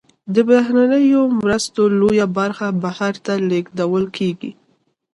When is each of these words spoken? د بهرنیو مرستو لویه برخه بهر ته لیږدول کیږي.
د 0.33 0.35
بهرنیو 0.49 1.21
مرستو 1.39 1.81
لویه 1.99 2.27
برخه 2.37 2.67
بهر 2.83 3.13
ته 3.25 3.33
لیږدول 3.49 4.05
کیږي. 4.17 4.51